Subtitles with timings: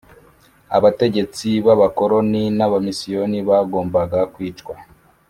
[0.77, 4.75] abategetsi b abakoroni n abamisiyoneri bagombaga kwicwa